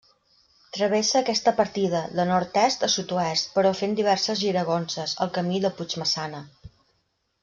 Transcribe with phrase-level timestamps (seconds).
[0.75, 6.41] Travessa aquesta partida, de nord-est a sud-oest, però fent diverses giragonses, el Camí de Puigmaçana.